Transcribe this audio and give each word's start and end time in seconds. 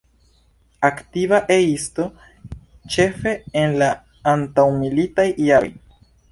Aktiva 0.87 1.39
E-isto 1.57 2.07
ĉefe 2.95 3.35
en 3.67 3.79
la 3.83 3.93
antaŭmilitaj 4.35 5.31
jaroj. 5.53 5.73